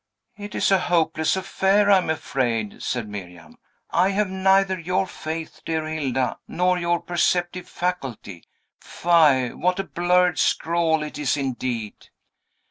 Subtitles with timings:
[0.35, 3.57] "It is a hopeless affair, I am afraid," said Miriam.
[3.91, 8.43] "I have neither your faith, dear Hilda, nor your perceptive faculty.
[8.79, 9.49] Fie!
[9.53, 12.09] what a blurred scrawl it is indeed!"